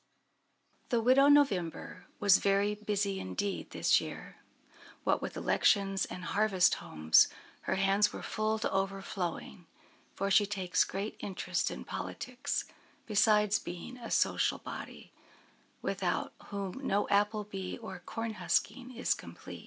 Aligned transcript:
The 0.89 0.99
widow 0.99 1.27
November 1.27 2.07
was 2.19 2.39
very 2.39 2.73
busy 2.73 3.19
indeed 3.19 3.69
this 3.69 4.01
year. 4.01 4.37
What 5.03 5.21
with 5.21 5.37
elections 5.37 6.05
and 6.05 6.23
harvest 6.23 6.73
homes, 6.81 7.27
her 7.69 7.75
hands 7.75 8.11
were 8.11 8.23
full 8.23 8.57
to 8.57 8.71
overflowing; 8.71 9.67
for 10.15 10.31
she 10.31 10.47
takes 10.47 10.85
great 10.85 11.17
interest 11.19 11.69
in 11.69 11.83
politics, 11.85 12.65
besides 13.05 13.59
being 13.59 13.99
a 13.99 14.09
social 14.09 14.57
body, 14.57 15.11
without 15.83 16.33
whom 16.47 16.79
no 16.83 17.07
apple 17.09 17.43
bee 17.43 17.77
or 17.77 17.99
corn 17.99 18.33
husking 18.33 18.95
is 18.95 19.13
complete. 19.13 19.59